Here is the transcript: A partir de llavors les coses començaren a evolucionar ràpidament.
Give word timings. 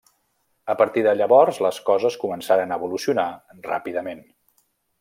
A 0.73 0.75
partir 0.79 1.03
de 1.07 1.13
llavors 1.19 1.59
les 1.65 1.79
coses 1.91 2.17
començaren 2.23 2.73
a 2.77 2.81
evolucionar 2.83 3.27
ràpidament. 3.69 4.25